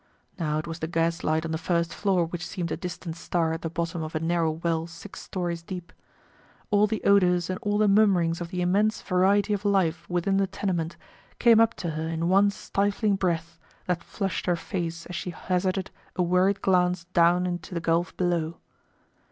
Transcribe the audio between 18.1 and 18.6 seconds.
below.